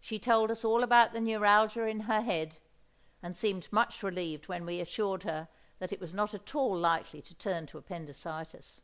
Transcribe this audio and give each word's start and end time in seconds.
She 0.00 0.18
told 0.18 0.50
us 0.50 0.64
all 0.64 0.82
about 0.82 1.12
the 1.12 1.20
neuralgia 1.20 1.84
in 1.84 2.00
her 2.10 2.22
head, 2.22 2.56
and 3.22 3.36
seemed 3.36 3.72
much 3.72 4.02
relieved 4.02 4.48
when 4.48 4.66
we 4.66 4.80
assured 4.80 5.22
her 5.22 5.48
that 5.78 5.92
it 5.92 6.00
was 6.00 6.12
not 6.12 6.34
at 6.34 6.56
all 6.56 6.76
likely 6.76 7.22
to 7.22 7.34
turn 7.36 7.66
to 7.68 7.78
appendicitis. 7.78 8.82